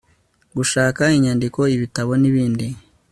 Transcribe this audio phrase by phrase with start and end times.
[0.57, 2.67] gushaka inyandiko ibitabo n ibindi